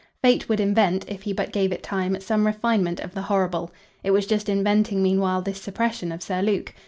[0.23, 3.69] Fate would invent, if he but gave it time, some refinement of the horrible.
[4.03, 6.73] It was just inventing meanwhile this suppression of Sir Luke.